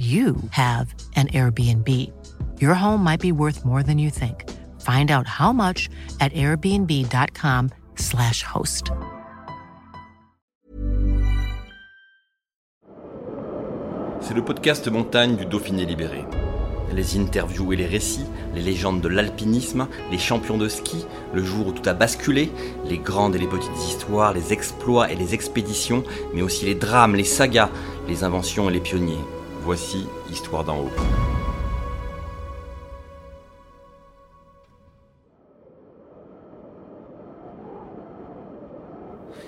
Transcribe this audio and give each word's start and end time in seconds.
you 0.00 0.36
have 0.52 0.94
an 1.14 1.26
Airbnb. 1.28 2.10
Your 2.58 2.74
home 2.74 3.04
might 3.04 3.20
be 3.20 3.32
worth 3.32 3.66
more 3.66 3.82
than 3.82 3.98
you 3.98 4.08
think. 4.08 4.48
Find 4.80 5.10
out 5.10 5.26
how 5.26 5.52
much 5.52 5.90
at 6.20 6.32
airbnb.com/slash 6.32 8.44
host. 8.44 8.92
C'est 14.22 14.34
le 14.34 14.42
podcast 14.42 14.88
montagne 14.88 15.36
du 15.36 15.44
Dauphiné 15.44 15.84
libéré. 15.84 16.24
Les 16.94 17.18
interviews 17.18 17.72
et 17.72 17.76
les 17.76 17.86
récits, 17.86 18.26
les 18.54 18.62
légendes 18.62 19.00
de 19.00 19.08
l'alpinisme, 19.08 19.88
les 20.10 20.18
champions 20.18 20.56
de 20.56 20.68
ski, 20.68 21.04
le 21.34 21.44
jour 21.44 21.66
où 21.66 21.72
tout 21.72 21.86
a 21.88 21.94
basculé, 21.94 22.52
les 22.88 22.98
grandes 22.98 23.34
et 23.36 23.38
les 23.38 23.46
petites 23.46 23.76
histoires, 23.86 24.32
les 24.32 24.54
exploits 24.54 25.12
et 25.12 25.16
les 25.16 25.34
expéditions, 25.34 26.04
mais 26.32 26.42
aussi 26.42 26.64
les 26.64 26.74
drames, 26.74 27.16
les 27.16 27.24
sagas, 27.24 27.68
les 28.08 28.24
inventions 28.24 28.70
et 28.70 28.72
les 28.72 28.80
pionniers. 28.80 29.20
Voici 29.62 30.06
Histoire 30.30 30.64
d'en 30.64 30.78
haut. 30.78 30.90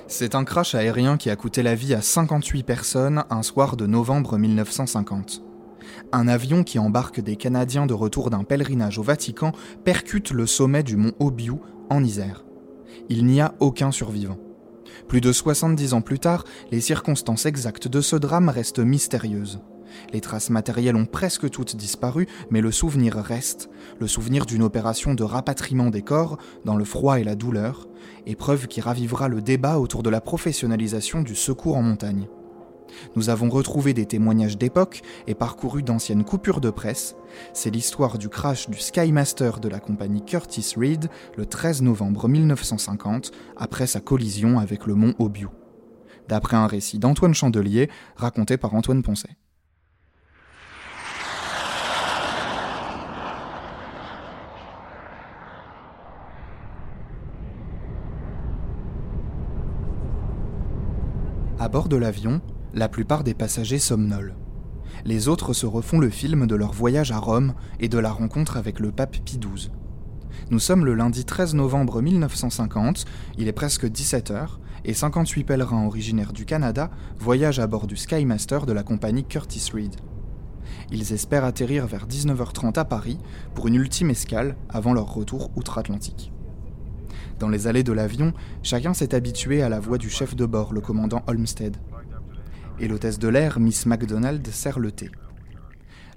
C'est 0.06 0.34
un 0.34 0.44
crash 0.44 0.74
aérien 0.74 1.16
qui 1.16 1.30
a 1.30 1.36
coûté 1.36 1.62
la 1.62 1.74
vie 1.74 1.94
à 1.94 2.02
58 2.02 2.62
personnes 2.62 3.24
un 3.30 3.42
soir 3.42 3.78
de 3.78 3.86
novembre 3.86 4.36
1950. 4.36 5.42
Un 6.12 6.28
avion 6.28 6.62
qui 6.62 6.78
embarque 6.78 7.20
des 7.20 7.36
Canadiens 7.36 7.86
de 7.86 7.94
retour 7.94 8.28
d'un 8.28 8.44
pèlerinage 8.44 8.98
au 8.98 9.02
Vatican 9.02 9.52
percute 9.82 10.30
le 10.30 10.46
sommet 10.46 10.82
du 10.82 10.98
mont 10.98 11.12
Obiu 11.20 11.54
en 11.88 12.04
Isère. 12.04 12.44
Il 13.08 13.24
n'y 13.24 13.40
a 13.40 13.54
aucun 13.60 13.90
survivant. 13.90 14.38
Plus 15.08 15.22
de 15.22 15.32
70 15.32 15.94
ans 15.94 16.02
plus 16.02 16.18
tard, 16.18 16.44
les 16.70 16.82
circonstances 16.82 17.46
exactes 17.46 17.88
de 17.88 18.02
ce 18.02 18.16
drame 18.16 18.50
restent 18.50 18.78
mystérieuses. 18.78 19.62
Les 20.12 20.20
traces 20.20 20.50
matérielles 20.50 20.96
ont 20.96 21.06
presque 21.06 21.50
toutes 21.50 21.76
disparu, 21.76 22.26
mais 22.50 22.60
le 22.60 22.70
souvenir 22.70 23.14
reste, 23.14 23.70
le 24.00 24.06
souvenir 24.06 24.46
d'une 24.46 24.62
opération 24.62 25.14
de 25.14 25.24
rapatriement 25.24 25.90
des 25.90 26.02
corps 26.02 26.38
dans 26.64 26.76
le 26.76 26.84
froid 26.84 27.18
et 27.18 27.24
la 27.24 27.34
douleur, 27.34 27.88
épreuve 28.26 28.66
qui 28.66 28.80
ravivera 28.80 29.28
le 29.28 29.42
débat 29.42 29.78
autour 29.78 30.02
de 30.02 30.10
la 30.10 30.20
professionnalisation 30.20 31.22
du 31.22 31.34
secours 31.34 31.76
en 31.76 31.82
montagne. 31.82 32.28
Nous 33.16 33.30
avons 33.30 33.48
retrouvé 33.48 33.94
des 33.94 34.06
témoignages 34.06 34.58
d'époque 34.58 35.02
et 35.26 35.34
parcouru 35.34 35.82
d'anciennes 35.82 36.24
coupures 36.24 36.60
de 36.60 36.70
presse. 36.70 37.16
C'est 37.52 37.70
l'histoire 37.70 38.18
du 38.18 38.28
crash 38.28 38.68
du 38.68 38.78
Skymaster 38.78 39.60
de 39.60 39.68
la 39.68 39.80
compagnie 39.80 40.24
Curtis 40.24 40.74
Reed 40.76 41.08
le 41.36 41.46
13 41.46 41.82
novembre 41.82 42.28
1950 42.28 43.30
après 43.56 43.86
sa 43.86 44.00
collision 44.00 44.58
avec 44.58 44.86
le 44.86 44.94
mont 44.94 45.14
Obiu. 45.18 45.48
D'après 46.28 46.56
un 46.56 46.66
récit 46.66 46.98
d'Antoine 46.98 47.34
Chandelier 47.34 47.90
raconté 48.16 48.56
par 48.56 48.74
Antoine 48.74 49.02
Poncet. 49.02 49.36
À 61.62 61.68
bord 61.68 61.88
de 61.88 61.94
l'avion, 61.94 62.40
la 62.74 62.88
plupart 62.88 63.22
des 63.22 63.34
passagers 63.34 63.78
somnolent. 63.78 64.34
Les 65.04 65.28
autres 65.28 65.52
se 65.52 65.64
refont 65.64 66.00
le 66.00 66.10
film 66.10 66.48
de 66.48 66.56
leur 66.56 66.72
voyage 66.72 67.12
à 67.12 67.18
Rome 67.18 67.54
et 67.78 67.88
de 67.88 67.98
la 67.98 68.10
rencontre 68.10 68.56
avec 68.56 68.80
le 68.80 68.90
pape 68.90 69.18
Pie 69.24 69.38
XII. 69.38 69.70
Nous 70.50 70.58
sommes 70.58 70.84
le 70.84 70.94
lundi 70.94 71.24
13 71.24 71.54
novembre 71.54 72.02
1950, 72.02 73.04
il 73.38 73.46
est 73.46 73.52
presque 73.52 73.84
17h, 73.84 74.58
et 74.84 74.92
58 74.92 75.44
pèlerins 75.44 75.86
originaires 75.86 76.32
du 76.32 76.46
Canada 76.46 76.90
voyagent 77.16 77.60
à 77.60 77.68
bord 77.68 77.86
du 77.86 77.96
Skymaster 77.96 78.66
de 78.66 78.72
la 78.72 78.82
compagnie 78.82 79.22
Curtis 79.22 79.70
Reed. 79.72 79.94
Ils 80.90 81.12
espèrent 81.12 81.44
atterrir 81.44 81.86
vers 81.86 82.08
19h30 82.08 82.76
à 82.76 82.84
Paris 82.84 83.20
pour 83.54 83.68
une 83.68 83.76
ultime 83.76 84.10
escale 84.10 84.56
avant 84.68 84.94
leur 84.94 85.14
retour 85.14 85.52
outre-Atlantique. 85.54 86.32
Dans 87.42 87.48
les 87.48 87.66
allées 87.66 87.82
de 87.82 87.92
l'avion, 87.92 88.32
chacun 88.62 88.94
s'est 88.94 89.16
habitué 89.16 89.62
à 89.62 89.68
la 89.68 89.80
voix 89.80 89.98
du 89.98 90.08
chef 90.08 90.36
de 90.36 90.46
bord, 90.46 90.72
le 90.72 90.80
commandant 90.80 91.24
Olmsted. 91.26 91.76
Et 92.78 92.86
l'hôtesse 92.86 93.18
de 93.18 93.26
l'air, 93.26 93.58
Miss 93.58 93.84
MacDonald, 93.84 94.46
sert 94.46 94.78
le 94.78 94.92
thé. 94.92 95.10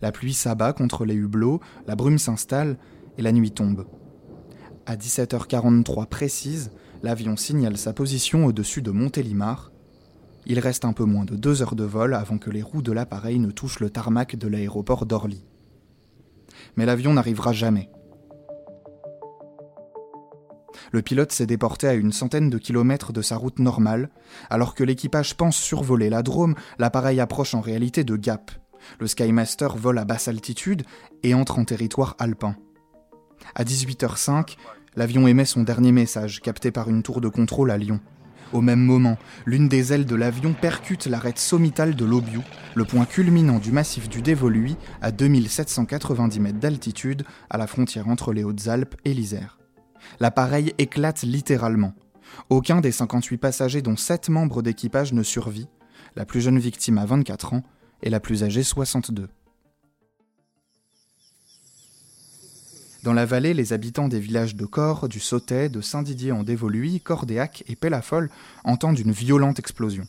La 0.03 0.11
pluie 0.11 0.35
s'abat 0.35 0.71
contre 0.71 1.03
les 1.03 1.15
hublots, 1.15 1.61
la 1.87 1.95
brume 1.95 2.19
s'installe 2.19 2.77
et 3.17 3.23
la 3.23 3.31
nuit 3.31 3.49
tombe. 3.49 3.87
À 4.85 4.95
17h43 4.95 6.05
précise, 6.05 6.69
l'avion 7.01 7.37
signale 7.37 7.77
sa 7.77 7.91
position 7.91 8.45
au-dessus 8.45 8.83
de 8.83 8.91
Montélimar. 8.91 9.71
Il 10.45 10.59
reste 10.59 10.85
un 10.85 10.93
peu 10.93 11.05
moins 11.05 11.25
de 11.25 11.35
deux 11.35 11.63
heures 11.63 11.75
de 11.75 11.85
vol 11.85 12.13
avant 12.13 12.37
que 12.37 12.51
les 12.51 12.61
roues 12.61 12.83
de 12.83 12.91
l'appareil 12.91 13.39
ne 13.39 13.49
touchent 13.49 13.79
le 13.79 13.89
tarmac 13.89 14.35
de 14.35 14.47
l'aéroport 14.47 15.07
d'Orly. 15.07 15.43
Mais 16.75 16.85
l'avion 16.85 17.15
n'arrivera 17.15 17.51
jamais. 17.51 17.89
Le 20.95 21.01
pilote 21.01 21.33
s'est 21.33 21.45
déporté 21.45 21.89
à 21.89 21.93
une 21.93 22.13
centaine 22.13 22.49
de 22.49 22.57
kilomètres 22.57 23.11
de 23.11 23.21
sa 23.21 23.35
route 23.35 23.59
normale. 23.59 24.09
Alors 24.49 24.73
que 24.73 24.83
l'équipage 24.85 25.35
pense 25.35 25.57
survoler 25.57 26.09
la 26.09 26.23
Drôme, 26.23 26.55
l'appareil 26.79 27.19
approche 27.19 27.53
en 27.53 27.59
réalité 27.59 28.05
de 28.05 28.15
Gap. 28.15 28.49
Le 29.01 29.07
Skymaster 29.07 29.75
vole 29.75 29.97
à 29.97 30.05
basse 30.05 30.29
altitude 30.29 30.83
et 31.21 31.33
entre 31.33 31.59
en 31.59 31.65
territoire 31.65 32.15
alpin. 32.17 32.55
À 33.55 33.65
18h05, 33.65 34.55
l'avion 34.95 35.27
émet 35.27 35.43
son 35.43 35.63
dernier 35.63 35.91
message, 35.91 36.41
capté 36.41 36.71
par 36.71 36.89
une 36.89 37.03
tour 37.03 37.19
de 37.19 37.27
contrôle 37.27 37.71
à 37.71 37.77
Lyon. 37.77 37.99
Au 38.53 38.61
même 38.61 38.79
moment, 38.79 39.17
l'une 39.45 39.67
des 39.67 39.91
ailes 39.91 40.05
de 40.05 40.15
l'avion 40.15 40.53
percute 40.53 41.07
l'arête 41.07 41.39
sommitale 41.39 41.95
de 41.95 42.05
l'Obiu, 42.05 42.39
le 42.73 42.85
point 42.85 43.03
culminant 43.03 43.59
du 43.59 43.73
massif 43.73 44.07
du 44.07 44.21
Dévoluy, 44.21 44.77
à 45.01 45.11
2790 45.11 46.39
mètres 46.39 46.59
d'altitude, 46.59 47.25
à 47.49 47.57
la 47.57 47.67
frontière 47.67 48.07
entre 48.07 48.31
les 48.31 48.45
Hautes-Alpes 48.45 48.95
et 49.03 49.13
l'Isère 49.13 49.57
l'appareil 50.19 50.73
éclate 50.77 51.23
littéralement. 51.23 51.93
Aucun 52.49 52.81
des 52.81 52.91
58 52.91 53.37
passagers 53.37 53.81
dont 53.81 53.95
7 53.95 54.29
membres 54.29 54.61
d'équipage 54.61 55.13
ne 55.13 55.23
survit, 55.23 55.67
la 56.15 56.25
plus 56.25 56.41
jeune 56.41 56.59
victime 56.59 56.97
a 56.97 57.05
24 57.05 57.53
ans 57.53 57.63
et 58.03 58.09
la 58.09 58.19
plus 58.19 58.43
âgée 58.43 58.63
62. 58.63 59.27
Dans 63.03 63.13
la 63.13 63.25
vallée, 63.27 63.53
les 63.53 63.71
habitants 63.71 64.07
des 64.07 64.19
villages 64.19 64.55
de 64.55 64.65
Cor, 64.65 65.07
du 65.07 65.19
Sautet, 65.19 65.69
de 65.69 65.79
Saint-Didier 65.79 66.31
en 66.31 66.41
Dévoluy, 66.41 66.99
Cordéac 67.01 67.63
et 67.67 67.75
Pellafol 67.75 68.31
entendent 68.63 68.97
une 68.97 69.11
violente 69.11 69.59
explosion. 69.59 70.07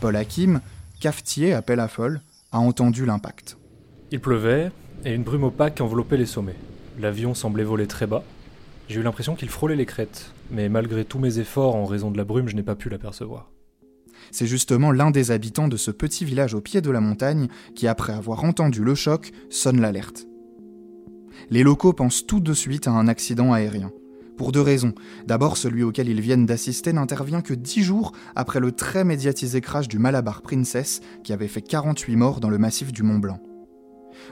Paul 0.00 0.14
Hakim, 0.14 0.60
cafetier 1.00 1.54
à 1.54 1.62
Pellafol, 1.62 2.20
a 2.52 2.60
entendu 2.60 3.04
l'impact. 3.04 3.56
Il 4.12 4.20
pleuvait 4.20 4.70
et 5.04 5.12
une 5.12 5.24
brume 5.24 5.42
opaque 5.42 5.80
enveloppait 5.80 6.16
les 6.16 6.26
sommets. 6.26 6.54
L'avion 7.00 7.34
semblait 7.34 7.64
voler 7.64 7.88
très 7.88 8.06
bas, 8.06 8.22
j'ai 8.88 9.00
eu 9.00 9.02
l'impression 9.02 9.34
qu'il 9.34 9.48
frôlait 9.48 9.76
les 9.76 9.86
crêtes, 9.86 10.32
mais 10.50 10.68
malgré 10.68 11.04
tous 11.04 11.18
mes 11.18 11.38
efforts 11.38 11.74
en 11.74 11.86
raison 11.86 12.10
de 12.10 12.18
la 12.18 12.24
brume, 12.24 12.48
je 12.48 12.56
n'ai 12.56 12.62
pas 12.62 12.74
pu 12.74 12.88
l'apercevoir. 12.90 13.50
C'est 14.30 14.46
justement 14.46 14.92
l'un 14.92 15.10
des 15.10 15.30
habitants 15.30 15.68
de 15.68 15.76
ce 15.76 15.90
petit 15.90 16.24
village 16.24 16.54
au 16.54 16.60
pied 16.60 16.80
de 16.80 16.90
la 16.90 17.00
montagne 17.00 17.48
qui, 17.74 17.86
après 17.86 18.12
avoir 18.12 18.44
entendu 18.44 18.82
le 18.82 18.94
choc, 18.94 19.32
sonne 19.50 19.80
l'alerte. 19.80 20.26
Les 21.50 21.62
locaux 21.62 21.92
pensent 21.92 22.26
tout 22.26 22.40
de 22.40 22.52
suite 22.52 22.86
à 22.86 22.92
un 22.92 23.08
accident 23.08 23.52
aérien. 23.52 23.90
Pour 24.36 24.50
deux 24.50 24.60
raisons. 24.60 24.94
D'abord, 25.26 25.56
celui 25.56 25.82
auquel 25.84 26.08
ils 26.08 26.20
viennent 26.20 26.46
d'assister 26.46 26.92
n'intervient 26.92 27.40
que 27.40 27.54
dix 27.54 27.82
jours 27.82 28.12
après 28.34 28.58
le 28.58 28.72
très 28.72 29.04
médiatisé 29.04 29.60
crash 29.60 29.86
du 29.86 29.98
Malabar 29.98 30.42
Princess 30.42 31.00
qui 31.22 31.32
avait 31.32 31.48
fait 31.48 31.62
48 31.62 32.16
morts 32.16 32.40
dans 32.40 32.50
le 32.50 32.58
massif 32.58 32.92
du 32.92 33.02
Mont 33.02 33.18
Blanc. 33.18 33.40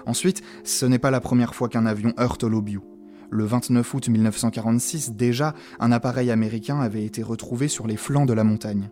Ensuite, 0.07 0.43
ce 0.65 0.87
n'est 0.87 0.99
pas 0.99 1.13
la 1.13 1.21
première 1.21 1.55
fois 1.55 1.69
qu'un 1.69 1.87
avion 1.87 2.13
heurte 2.19 2.43
l'Obiu. 2.43 2.81
Le 3.35 3.47
29 3.47 3.95
août 3.95 4.09
1946, 4.09 5.13
déjà, 5.13 5.55
un 5.81 5.91
appareil 5.91 6.31
américain 6.31 6.81
avait 6.81 7.07
été 7.07 7.23
retrouvé 7.23 7.67
sur 7.67 7.87
les 7.87 7.97
flancs 7.97 8.27
de 8.27 8.35
la 8.35 8.45
montagne. 8.45 8.91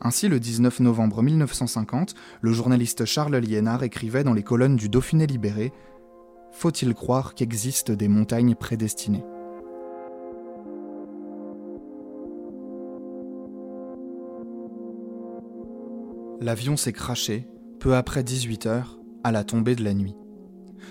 Ainsi, 0.00 0.26
le 0.26 0.40
19 0.40 0.80
novembre 0.80 1.22
1950, 1.22 2.14
le 2.40 2.52
journaliste 2.52 3.04
Charles 3.04 3.36
Liénard 3.36 3.84
écrivait 3.84 4.24
dans 4.24 4.32
les 4.32 4.42
colonnes 4.42 4.74
du 4.74 4.88
Dauphiné 4.88 5.28
libéré 5.28 5.72
Faut-il 6.50 6.92
croire 6.92 7.36
qu'existent 7.36 7.92
des 7.92 8.08
montagnes 8.08 8.56
prédestinées? 8.56 9.24
L'avion 16.40 16.76
s'est 16.76 16.92
craché, 16.92 17.46
peu 17.78 17.94
après 17.94 18.24
18 18.24 18.66
heures, 18.66 18.98
à 19.22 19.30
la 19.30 19.44
tombée 19.44 19.76
de 19.76 19.84
la 19.84 19.94
nuit. 19.94 20.16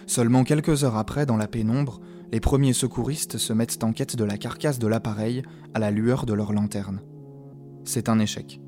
Seulement 0.08 0.46
quelques 0.46 0.86
heures 0.86 0.96
après, 0.96 1.26
dans 1.26 1.38
la 1.38 1.48
pénombre, 1.48 2.00
les 2.32 2.40
premiers 2.40 2.74
secouristes 2.74 3.38
se 3.38 3.54
mettent 3.54 3.84
en 3.84 3.92
quête 3.92 4.16
de 4.16 4.24
la 4.24 4.38
carcasse 4.38 4.80
de 4.80 4.88
l'appareil 4.88 5.42
à 5.74 5.80
la 5.80 5.92
lueur 5.92 6.26
de 6.26 6.34
leur 6.34 6.54
lanterne. 6.54 7.02
C'est 7.86 8.10
un 8.10 8.20
échec. 8.20 8.62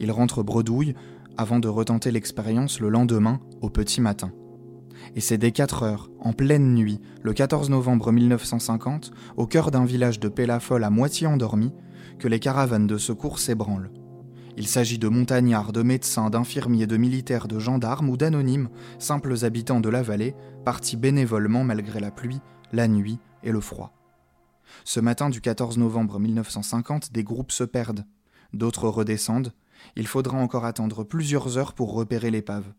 Ils 0.00 0.10
rentrent 0.10 0.42
bredouille 0.42 0.94
avant 1.36 1.58
de 1.58 1.68
retenter 1.68 2.10
l'expérience 2.10 2.80
le 2.80 2.88
lendemain 2.88 3.40
au 3.60 3.68
petit 3.68 4.00
matin. 4.00 4.32
Et 5.14 5.20
c'est 5.20 5.38
dès 5.38 5.52
4 5.52 5.82
heures, 5.82 6.10
en 6.20 6.32
pleine 6.32 6.74
nuit, 6.74 7.00
le 7.22 7.32
14 7.32 7.68
novembre 7.68 8.10
1950, 8.10 9.12
au 9.36 9.46
cœur 9.46 9.70
d'un 9.70 9.84
village 9.84 10.18
de 10.18 10.28
Pélafol 10.28 10.82
à 10.82 10.90
moitié 10.90 11.26
endormi, 11.26 11.72
que 12.18 12.28
les 12.28 12.38
caravanes 12.38 12.86
de 12.86 12.96
secours 12.96 13.38
s'ébranlent. 13.38 13.90
Il 14.56 14.68
s'agit 14.68 14.98
de 14.98 15.08
montagnards, 15.08 15.72
de 15.72 15.82
médecins, 15.82 16.30
d'infirmiers, 16.30 16.86
de 16.86 16.96
militaires, 16.96 17.48
de 17.48 17.58
gendarmes 17.58 18.08
ou 18.08 18.16
d'anonymes, 18.16 18.68
simples 18.98 19.44
habitants 19.44 19.80
de 19.80 19.88
la 19.88 20.02
vallée, 20.02 20.36
partis 20.64 20.96
bénévolement 20.96 21.64
malgré 21.64 21.98
la 21.98 22.12
pluie, 22.12 22.40
la 22.74 22.88
nuit 22.88 23.18
et 23.42 23.52
le 23.52 23.60
froid. 23.60 23.92
Ce 24.84 25.00
matin 25.00 25.30
du 25.30 25.40
14 25.40 25.78
novembre 25.78 26.18
1950, 26.18 27.12
des 27.12 27.22
groupes 27.22 27.52
se 27.52 27.64
perdent, 27.64 28.04
d'autres 28.52 28.88
redescendent. 28.88 29.52
Il 29.96 30.06
faudra 30.06 30.38
encore 30.38 30.64
attendre 30.64 31.04
plusieurs 31.04 31.56
heures 31.56 31.72
pour 31.72 31.94
repérer 31.94 32.30
l'épave. 32.30 32.72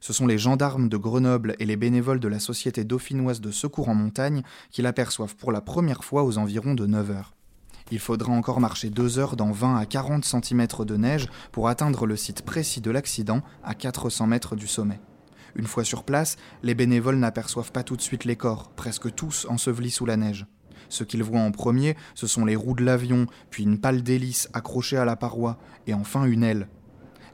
Ce 0.00 0.12
sont 0.12 0.26
les 0.26 0.38
gendarmes 0.38 0.88
de 0.88 0.96
Grenoble 0.96 1.54
et 1.58 1.66
les 1.66 1.76
bénévoles 1.76 2.20
de 2.20 2.28
la 2.28 2.38
Société 2.38 2.84
dauphinoise 2.84 3.40
de 3.40 3.50
secours 3.50 3.88
en 3.88 3.94
montagne 3.94 4.42
qui 4.70 4.82
l'aperçoivent 4.82 5.36
pour 5.36 5.52
la 5.52 5.60
première 5.60 6.04
fois 6.04 6.24
aux 6.24 6.38
environs 6.38 6.74
de 6.74 6.86
9 6.86 7.10
heures. 7.10 7.34
Il 7.90 7.98
faudra 7.98 8.32
encore 8.32 8.60
marcher 8.60 8.90
deux 8.90 9.18
heures 9.18 9.36
dans 9.36 9.52
20 9.52 9.76
à 9.76 9.86
40 9.86 10.24
cm 10.24 10.66
de 10.80 10.96
neige 10.96 11.28
pour 11.52 11.68
atteindre 11.68 12.06
le 12.06 12.16
site 12.16 12.42
précis 12.42 12.80
de 12.80 12.90
l'accident 12.90 13.42
à 13.62 13.74
400 13.74 14.26
mètres 14.26 14.56
du 14.56 14.66
sommet. 14.66 15.00
Une 15.56 15.66
fois 15.66 15.84
sur 15.84 16.04
place, 16.04 16.36
les 16.62 16.74
bénévoles 16.74 17.16
n'aperçoivent 17.16 17.72
pas 17.72 17.82
tout 17.82 17.96
de 17.96 18.02
suite 18.02 18.24
les 18.24 18.36
corps, 18.36 18.70
presque 18.70 19.12
tous 19.14 19.46
ensevelis 19.48 19.90
sous 19.90 20.06
la 20.06 20.16
neige. 20.16 20.46
Ce 20.88 21.02
qu'ils 21.02 21.24
voient 21.24 21.40
en 21.40 21.50
premier, 21.50 21.96
ce 22.14 22.26
sont 22.26 22.44
les 22.44 22.54
roues 22.54 22.76
de 22.76 22.84
l'avion, 22.84 23.26
puis 23.50 23.64
une 23.64 23.80
pale 23.80 24.02
d'hélice 24.02 24.48
accrochée 24.52 24.98
à 24.98 25.04
la 25.04 25.16
paroi, 25.16 25.58
et 25.86 25.94
enfin 25.94 26.24
une 26.26 26.44
aile. 26.44 26.68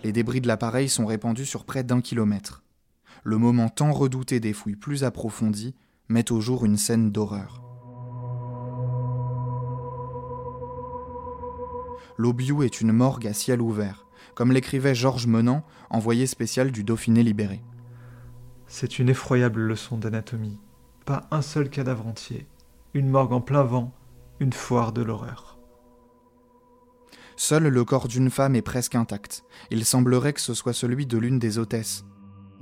Les 0.05 0.13
débris 0.13 0.41
de 0.41 0.49
l'appareil 0.49 0.89
sont 0.89 1.05
répandus 1.05 1.47
sur 1.47 1.65
près 1.65 1.85
d'un 1.85 2.01
kilomètre. 2.01 2.63
Le 3.25 3.37
moment 3.37 3.69
tant 3.69 3.93
redouté 3.93 4.41
des 4.41 4.53
fouilles 4.53 4.77
plus 4.77 5.05
approfondies 5.05 5.75
met 6.09 6.33
au 6.33 6.41
jour 6.41 6.65
une 6.65 6.79
scène 6.79 7.11
d'horreur. 7.13 7.63
l'Aubiou 12.23 12.63
est 12.63 12.81
une 12.81 12.93
morgue 12.93 13.27
à 13.27 13.33
ciel 13.33 13.61
ouvert, 13.61 14.07
comme 14.35 14.53
l'écrivait 14.53 14.95
Georges 14.95 15.27
Menant, 15.27 15.65
envoyé 15.91 16.27
spécial 16.27 16.71
du 16.71 16.85
Dauphiné 16.85 17.23
libéré. 17.23 17.63
C'est 18.75 18.99
une 18.99 19.11
effroyable 19.11 19.61
leçon 19.61 19.99
d'anatomie. 19.99 20.59
Pas 21.05 21.27
un 21.31 21.43
seul 21.43 21.69
cadavre 21.69 22.07
entier. 22.07 22.47
Une 22.95 23.11
morgue 23.11 23.35
en 23.35 23.43
plein 23.43 23.65
vent, 23.65 23.93
une 24.41 24.55
foire 24.55 24.95
de 24.95 25.03
l'horreur. 25.03 25.59
Seul 27.37 27.65
le 27.65 27.85
corps 27.85 28.09
d'une 28.09 28.31
femme 28.31 28.57
est 28.57 28.63
presque 28.63 28.95
intact. 28.95 29.45
Il 29.71 29.85
semblerait 29.85 30.33
que 30.33 30.41
ce 30.41 30.55
soit 30.55 30.73
celui 30.73 31.05
de 31.05 31.19
l'une 31.19 31.39
des 31.39 31.59
hôtesses. 31.59 32.07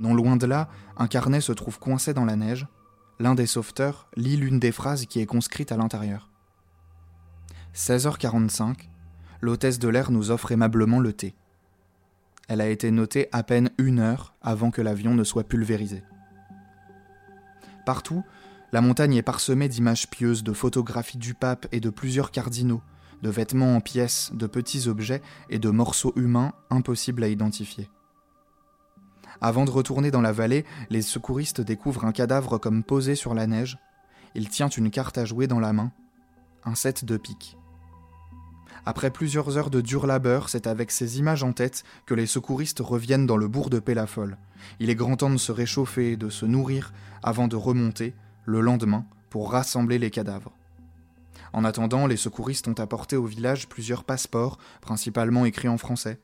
Non 0.01 0.13
loin 0.13 0.35
de 0.35 0.45
là, 0.45 0.67
un 0.97 1.07
carnet 1.07 1.39
se 1.39 1.53
trouve 1.53 1.79
coincé 1.79 2.13
dans 2.13 2.25
la 2.25 2.35
neige. 2.35 2.67
L'un 3.17 3.33
des 3.33 3.47
sauveteurs 3.47 4.09
lit 4.17 4.35
l'une 4.35 4.59
des 4.59 4.73
phrases 4.73 5.05
qui 5.05 5.21
est 5.21 5.25
conscrite 5.25 5.71
à 5.71 5.77
l'intérieur. 5.77 6.29
16h45, 7.73 8.89
l'hôtesse 9.39 9.79
de 9.79 9.87
l'air 9.87 10.11
nous 10.11 10.29
offre 10.29 10.51
aimablement 10.51 10.99
le 10.99 11.13
thé. 11.13 11.35
Elle 12.51 12.59
a 12.59 12.67
été 12.67 12.91
notée 12.91 13.29
à 13.31 13.43
peine 13.43 13.69
une 13.77 13.99
heure 13.99 14.35
avant 14.41 14.71
que 14.71 14.81
l'avion 14.81 15.15
ne 15.15 15.23
soit 15.23 15.45
pulvérisé. 15.45 16.03
Partout, 17.85 18.25
la 18.73 18.81
montagne 18.81 19.15
est 19.15 19.21
parsemée 19.21 19.69
d'images 19.69 20.09
pieuses, 20.09 20.43
de 20.43 20.51
photographies 20.51 21.17
du 21.17 21.33
pape 21.33 21.65
et 21.71 21.79
de 21.79 21.89
plusieurs 21.89 22.29
cardinaux, 22.29 22.81
de 23.21 23.29
vêtements 23.29 23.77
en 23.77 23.79
pièces, 23.79 24.31
de 24.33 24.47
petits 24.47 24.89
objets 24.89 25.21
et 25.49 25.59
de 25.59 25.69
morceaux 25.69 26.11
humains 26.17 26.51
impossibles 26.69 27.23
à 27.23 27.29
identifier. 27.29 27.89
Avant 29.39 29.63
de 29.63 29.71
retourner 29.71 30.11
dans 30.11 30.19
la 30.19 30.33
vallée, 30.33 30.65
les 30.89 31.01
secouristes 31.01 31.61
découvrent 31.61 32.03
un 32.03 32.11
cadavre 32.11 32.57
comme 32.57 32.83
posé 32.83 33.15
sur 33.15 33.33
la 33.33 33.47
neige. 33.47 33.77
Il 34.35 34.49
tient 34.49 34.67
une 34.67 34.91
carte 34.91 35.17
à 35.17 35.23
jouer 35.23 35.47
dans 35.47 35.61
la 35.61 35.71
main, 35.71 35.93
un 36.65 36.75
set 36.75 37.05
de 37.05 37.15
piques. 37.15 37.55
Après 38.85 39.11
plusieurs 39.11 39.57
heures 39.57 39.69
de 39.69 39.81
dur 39.81 40.07
labeur, 40.07 40.49
c'est 40.49 40.65
avec 40.65 40.91
ces 40.91 41.19
images 41.19 41.43
en 41.43 41.53
tête 41.53 41.83
que 42.05 42.15
les 42.15 42.25
secouristes 42.25 42.79
reviennent 42.79 43.27
dans 43.27 43.37
le 43.37 43.47
bourg 43.47 43.69
de 43.69 43.79
Pélafol. 43.79 44.37
Il 44.79 44.89
est 44.89 44.95
grand 44.95 45.17
temps 45.17 45.29
de 45.29 45.37
se 45.37 45.51
réchauffer 45.51 46.13
et 46.13 46.17
de 46.17 46.29
se 46.29 46.45
nourrir 46.45 46.91
avant 47.21 47.47
de 47.47 47.55
remonter, 47.55 48.15
le 48.45 48.61
lendemain, 48.61 49.05
pour 49.29 49.51
rassembler 49.51 49.99
les 49.99 50.09
cadavres. 50.09 50.51
En 51.53 51.63
attendant, 51.63 52.07
les 52.07 52.17
secouristes 52.17 52.67
ont 52.67 52.73
apporté 52.73 53.15
au 53.15 53.25
village 53.25 53.67
plusieurs 53.67 54.03
passeports, 54.03 54.57
principalement 54.81 55.45
écrits 55.45 55.67
en 55.67 55.77
français. 55.77 56.19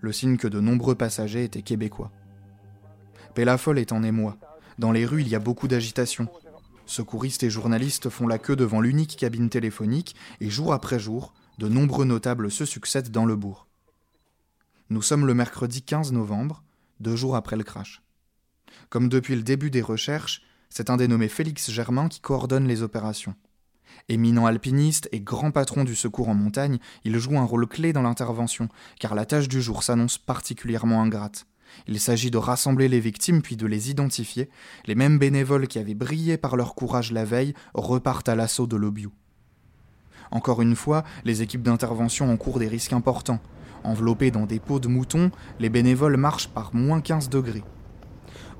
Le 0.00 0.12
signe 0.12 0.38
que 0.38 0.48
de 0.48 0.60
nombreux 0.60 0.94
passagers 0.94 1.44
étaient 1.44 1.62
québécois. 1.62 2.10
Pélafol 3.34 3.78
est 3.78 3.92
en 3.92 4.02
émoi. 4.02 4.38
Dans 4.78 4.92
les 4.92 5.04
rues, 5.04 5.20
il 5.20 5.28
y 5.28 5.34
a 5.34 5.40
beaucoup 5.40 5.68
d'agitation. 5.68 6.26
Secouristes 6.86 7.42
et 7.42 7.50
journalistes 7.50 8.08
font 8.08 8.26
la 8.26 8.38
queue 8.38 8.56
devant 8.56 8.80
l'unique 8.80 9.16
cabine 9.16 9.50
téléphonique 9.50 10.16
et 10.40 10.50
jour 10.50 10.72
après 10.72 10.98
jour, 10.98 11.34
de 11.60 11.68
nombreux 11.68 12.06
notables 12.06 12.50
se 12.50 12.64
succèdent 12.64 13.10
dans 13.10 13.26
le 13.26 13.36
bourg. 13.36 13.66
Nous 14.88 15.02
sommes 15.02 15.26
le 15.26 15.34
mercredi 15.34 15.82
15 15.82 16.10
novembre, 16.10 16.62
deux 17.00 17.16
jours 17.16 17.36
après 17.36 17.56
le 17.56 17.64
crash. 17.64 18.00
Comme 18.88 19.10
depuis 19.10 19.36
le 19.36 19.42
début 19.42 19.70
des 19.70 19.82
recherches, 19.82 20.40
c'est 20.70 20.88
un 20.88 20.96
dénommé 20.96 21.28
Félix 21.28 21.70
Germain 21.70 22.08
qui 22.08 22.20
coordonne 22.20 22.66
les 22.66 22.80
opérations. 22.80 23.34
Éminent 24.08 24.46
alpiniste 24.46 25.10
et 25.12 25.20
grand 25.20 25.50
patron 25.50 25.84
du 25.84 25.94
secours 25.94 26.30
en 26.30 26.34
montagne, 26.34 26.78
il 27.04 27.18
joue 27.18 27.38
un 27.38 27.44
rôle 27.44 27.66
clé 27.66 27.92
dans 27.92 28.00
l'intervention, 28.00 28.70
car 28.98 29.14
la 29.14 29.26
tâche 29.26 29.48
du 29.48 29.60
jour 29.60 29.82
s'annonce 29.82 30.16
particulièrement 30.16 31.02
ingrate. 31.02 31.46
Il 31.86 32.00
s'agit 32.00 32.30
de 32.30 32.38
rassembler 32.38 32.88
les 32.88 33.00
victimes 33.00 33.42
puis 33.42 33.58
de 33.58 33.66
les 33.66 33.90
identifier. 33.90 34.48
Les 34.86 34.94
mêmes 34.94 35.18
bénévoles 35.18 35.68
qui 35.68 35.78
avaient 35.78 35.92
brillé 35.92 36.38
par 36.38 36.56
leur 36.56 36.74
courage 36.74 37.12
la 37.12 37.26
veille 37.26 37.52
repartent 37.74 38.30
à 38.30 38.34
l'assaut 38.34 38.66
de 38.66 38.76
l'Obiou. 38.76 39.12
Encore 40.30 40.62
une 40.62 40.76
fois, 40.76 41.04
les 41.24 41.42
équipes 41.42 41.62
d'intervention 41.62 42.30
encourent 42.30 42.58
des 42.58 42.68
risques 42.68 42.92
importants. 42.92 43.40
Enveloppés 43.82 44.30
dans 44.30 44.46
des 44.46 44.60
peaux 44.60 44.78
de 44.78 44.88
mouton, 44.88 45.30
les 45.58 45.70
bénévoles 45.70 46.16
marchent 46.16 46.48
par 46.48 46.74
moins 46.74 47.00
15 47.00 47.28
degrés. 47.28 47.64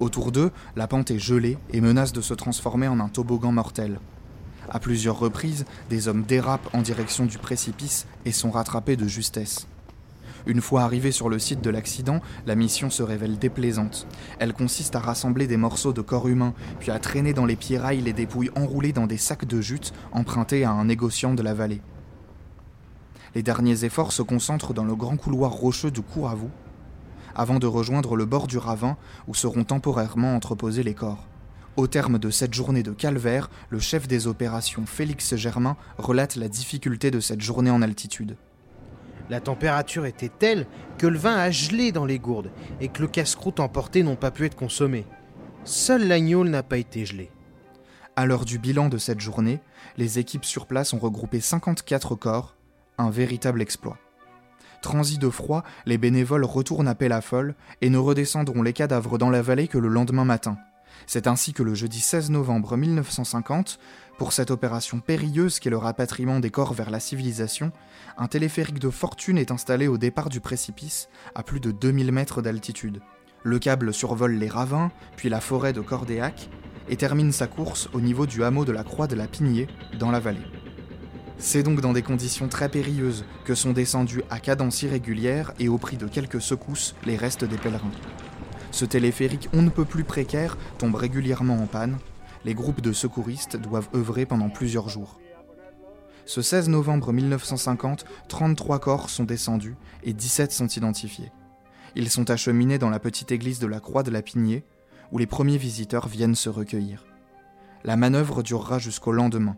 Autour 0.01 0.33
d'eux, 0.33 0.51
la 0.77 0.89
pente 0.89 1.11
est 1.11 1.19
gelée 1.19 1.59
et 1.73 1.81
menace 1.81 2.13
de 2.13 2.23
se 2.23 2.35
transformer 2.35 2.89
en 2.89 3.01
un 3.01 3.09
toboggan 3.09 3.53
mortel. 3.53 4.01
À 4.71 4.79
plusieurs 4.79 5.19
reprises, 5.19 5.65
des 5.91 6.09
hommes 6.09 6.23
dérapent 6.23 6.71
en 6.73 6.81
direction 6.81 7.27
du 7.27 7.39
précipice 7.39 8.07
et 8.25 8.33
sont 8.33 8.51
rattrapés 8.51 8.97
de 8.97 9.07
justesse. 9.07 9.67
Une 10.47 10.61
fois 10.61 10.83
arrivés 10.83 11.13
sur 11.13 11.29
le 11.29 11.39
site 11.39 11.61
de 11.61 11.71
l'accident, 11.71 12.21
la 12.47 12.55
mission 12.55 12.91
se 12.91 13.03
révèle 13.03 13.39
déplaisante. 13.39 14.07
Elle 14.39 14.53
consiste 14.53 14.97
à 14.97 15.01
rassembler 15.01 15.47
des 15.47 15.57
morceaux 15.57 15.93
de 15.93 16.01
corps 16.01 16.29
humain, 16.29 16.55
puis 16.79 16.91
à 16.91 16.99
traîner 16.99 17.33
dans 17.33 17.47
les 17.47 17.57
pierrailles 17.57 18.01
les 18.01 18.13
dépouilles 18.13 18.51
enroulées 18.57 18.93
dans 18.93 19.07
des 19.07 19.19
sacs 19.19 19.45
de 19.45 19.61
jute 19.61 19.93
empruntés 20.13 20.65
à 20.65 20.71
un 20.71 20.85
négociant 20.87 21.35
de 21.35 21.43
la 21.43 21.55
vallée. 21.55 21.83
Les 23.35 23.43
derniers 23.43 23.85
efforts 23.85 24.13
se 24.13 24.23
concentrent 24.23 24.75
dans 24.75 24.85
le 24.85 24.97
grand 24.97 25.17
couloir 25.17 25.53
rocheux 25.53 25.91
du 25.91 26.01
vous, 26.01 26.51
avant 27.35 27.59
de 27.59 27.67
rejoindre 27.67 28.17
le 28.17 28.25
bord 28.25 28.47
du 28.47 28.59
ravin 28.59 28.97
où 29.29 29.35
seront 29.35 29.65
temporairement 29.65 30.35
entreposés 30.35 30.83
les 30.83 30.95
corps. 30.95 31.29
Au 31.77 31.87
terme 31.87 32.19
de 32.19 32.31
cette 32.31 32.55
journée 32.55 32.83
de 32.83 32.91
calvaire, 32.91 33.49
le 33.69 33.79
chef 33.79 34.09
des 34.09 34.27
opérations 34.27 34.85
Félix 34.87 35.37
Germain 35.37 35.77
relate 35.99 36.35
la 36.37 36.49
difficulté 36.49 37.13
de 37.13 37.21
cette 37.21 37.41
journée 37.41 37.71
en 37.71 37.83
altitude. 37.83 38.37
La 39.31 39.41
température 39.41 40.07
était 40.07 40.29
telle 40.29 40.67
que 40.99 41.07
le 41.07 41.17
vin 41.17 41.37
a 41.37 41.53
gelé 41.53 41.93
dans 41.93 42.05
les 42.05 42.19
gourdes 42.19 42.51
et 42.81 42.89
que 42.89 43.01
le 43.01 43.07
casse-croûte 43.07 43.61
emporté 43.61 44.03
n'ont 44.03 44.17
pas 44.17 44.33
pu 44.33 44.45
être 44.45 44.57
consommé. 44.57 45.07
Seul 45.63 46.09
l'agneau 46.09 46.45
n'a 46.45 46.65
pas 46.65 46.79
été 46.79 47.07
gelé. 47.07 47.31
À 48.17 48.27
l'heure 48.27 48.45
du 48.45 48.59
bilan 48.59 48.89
de 48.89 48.99
cette 48.99 49.21
journée, 49.21 49.61
les 49.97 50.19
équipes 50.19 50.45
sur 50.45 50.67
place 50.67 50.93
ont 50.93 50.99
regroupé 50.99 51.41
54 51.41 52.17
corps, 52.17 52.57
un 52.99 53.09
véritable 53.09 53.63
exploit. 53.63 53.99
Transis 54.83 55.19
de 55.19 55.31
froid, 55.31 55.63
les 55.87 55.97
bénévoles 55.97 56.45
retournent 56.45 56.89
à 56.89 56.97
Pellafol 56.97 57.55
et 57.83 57.89
ne 57.89 57.99
redescendront 57.99 58.63
les 58.63 58.73
cadavres 58.73 59.17
dans 59.17 59.31
la 59.31 59.43
vallée 59.43 59.69
que 59.69 59.79
le 59.79 59.89
lendemain 59.89 60.25
matin. 60.25 60.59
C'est 61.07 61.29
ainsi 61.29 61.53
que 61.53 61.63
le 61.63 61.75
jeudi 61.75 62.01
16 62.01 62.31
novembre 62.31 62.77
1950, 62.77 63.79
pour 64.21 64.35
cette 64.35 64.51
opération 64.51 65.01
périlleuse 65.01 65.61
qu'est 65.61 65.71
le 65.71 65.79
rapatriement 65.79 66.41
des 66.41 66.51
corps 66.51 66.75
vers 66.75 66.91
la 66.91 67.01
civilisation, 67.01 67.73
un 68.19 68.27
téléphérique 68.27 68.79
de 68.79 68.91
fortune 68.91 69.39
est 69.39 69.51
installé 69.51 69.89
au 69.89 69.97
départ 69.97 70.29
du 70.29 70.41
précipice, 70.41 71.09
à 71.35 71.43
plus 71.43 71.59
de 71.59 71.71
2000 71.71 72.13
mètres 72.13 72.43
d'altitude. 72.43 73.01
Le 73.45 73.59
câble 73.59 73.95
survole 73.95 74.35
les 74.35 74.51
ravins, 74.51 74.93
puis 75.17 75.31
la 75.31 75.41
forêt 75.41 75.73
de 75.73 75.81
Cordéac, 75.81 76.51
et 76.91 76.99
termine 76.99 77.33
sa 77.33 77.47
course 77.47 77.89
au 77.95 78.03
niveau 78.03 78.27
du 78.27 78.45
hameau 78.45 78.67
de 78.67 78.73
la 78.73 78.85
Croix 78.85 79.07
de 79.07 79.15
la 79.15 79.27
Pinier, 79.27 79.69
dans 79.99 80.11
la 80.11 80.21
vallée. 80.21 80.47
C'est 81.39 81.63
donc 81.63 81.81
dans 81.81 81.95
des 81.95 82.03
conditions 82.03 82.49
très 82.49 82.69
périlleuses 82.69 83.25
que 83.47 83.55
sont 83.55 83.73
descendus 83.73 84.23
à 84.29 84.39
cadence 84.39 84.83
irrégulière 84.83 85.55
et 85.59 85.71
au 85.71 85.79
prix 85.79 85.97
de 85.97 86.07
quelques 86.07 86.43
secousses 86.43 86.95
les 87.07 87.17
restes 87.17 87.45
des 87.47 87.57
pèlerins. 87.57 87.91
ce 88.71 88.85
téléphérique 88.85 89.49
on 89.55 89.63
ne 89.63 89.71
peut 89.71 89.87
plus 89.87 90.05
précaire 90.05 90.59
tombe 90.77 90.97
régulièrement 90.97 91.57
en 91.57 91.67
panne. 91.67 91.97
Les 92.45 92.55
groupes 92.55 92.81
de 92.81 92.93
secouristes 92.93 93.57
doivent 93.57 93.89
œuvrer 93.95 94.25
pendant 94.25 94.49
plusieurs 94.49 94.89
jours. 94.89 95.21
Ce 96.25 96.43
16 96.43 96.69
novembre 96.69 97.13
1950, 97.13 98.05
33 98.29 98.79
corps 98.79 99.11
sont 99.11 99.25
descendus 99.25 99.77
et 100.05 100.13
17 100.13 100.53
sont 100.53 100.69
identifiés. 100.69 101.33
Ils 101.97 102.09
sont 102.09 102.31
acheminés 102.31 102.79
dans 102.79 102.89
la 102.89 103.01
petite 103.01 103.33
église 103.33 103.59
de 103.59 103.67
la 103.67 103.81
Croix 103.81 104.03
de 104.03 104.11
la 104.11 104.23
Pignée, 104.23 104.65
où 105.13 105.19
les 105.19 105.27
premiers 105.27 105.59
visiteurs 105.59 106.09
viennent 106.09 106.37
se 106.37 106.49
recueillir. 106.49 107.05
La 107.85 107.97
manœuvre 107.97 108.43
durera 108.43 108.79
jusqu'au 108.79 109.13
lendemain. 109.13 109.57